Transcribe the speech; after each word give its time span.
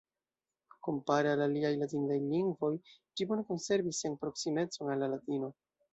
Kompare 0.87 1.29
al 1.33 1.43
aliaj 1.45 1.71
latinidaj 1.81 2.17
lingvoj, 2.31 2.71
ĝi 3.15 3.27
bone 3.33 3.47
konservis 3.53 4.01
sian 4.05 4.17
proksimecon 4.25 4.95
al 4.95 5.05
la 5.07 5.11
Latino. 5.17 5.53